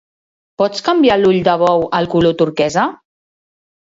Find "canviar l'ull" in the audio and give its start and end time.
0.87-1.37